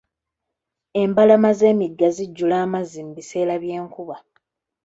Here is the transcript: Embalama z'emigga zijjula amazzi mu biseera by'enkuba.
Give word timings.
Embalama 1.01 1.49
z'emigga 1.59 2.07
zijjula 2.15 2.55
amazzi 2.65 2.99
mu 3.05 3.11
biseera 3.17 3.53
by'enkuba. 3.63 4.15